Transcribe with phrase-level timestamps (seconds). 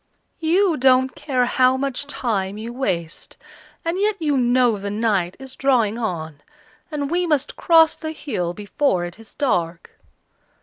[0.39, 3.37] "You don't care how much time you waste,
[3.85, 6.41] and yet you know the night is drawing on,
[6.89, 9.91] and we must cross the hill before it is dark!"